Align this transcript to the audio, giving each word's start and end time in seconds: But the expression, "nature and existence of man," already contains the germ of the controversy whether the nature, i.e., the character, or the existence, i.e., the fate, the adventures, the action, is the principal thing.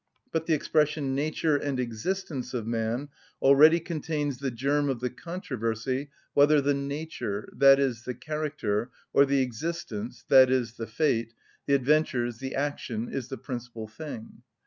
But 0.31 0.47
the 0.47 0.55
expression, 0.55 1.13
"nature 1.13 1.55
and 1.55 1.79
existence 1.79 2.55
of 2.55 2.65
man," 2.65 3.09
already 3.39 3.79
contains 3.79 4.39
the 4.39 4.49
germ 4.49 4.89
of 4.89 4.99
the 4.99 5.11
controversy 5.11 6.09
whether 6.33 6.59
the 6.59 6.73
nature, 6.73 7.47
i.e., 7.61 7.93
the 8.03 8.17
character, 8.19 8.89
or 9.13 9.27
the 9.27 9.43
existence, 9.43 10.25
i.e., 10.31 10.45
the 10.75 10.87
fate, 10.87 11.35
the 11.67 11.75
adventures, 11.75 12.39
the 12.39 12.55
action, 12.55 13.09
is 13.09 13.27
the 13.27 13.37
principal 13.37 13.87
thing. 13.87 14.41